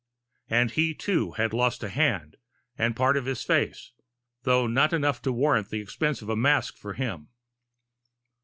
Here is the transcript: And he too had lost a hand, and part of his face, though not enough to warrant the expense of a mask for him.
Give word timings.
And 0.49 0.71
he 0.71 0.95
too 0.95 1.33
had 1.33 1.53
lost 1.53 1.83
a 1.83 1.89
hand, 1.89 2.37
and 2.75 2.95
part 2.95 3.15
of 3.15 3.25
his 3.27 3.43
face, 3.43 3.91
though 4.41 4.65
not 4.65 4.93
enough 4.93 5.21
to 5.21 5.31
warrant 5.31 5.69
the 5.69 5.79
expense 5.79 6.23
of 6.23 6.29
a 6.29 6.35
mask 6.35 6.75
for 6.75 6.93
him. 6.93 7.27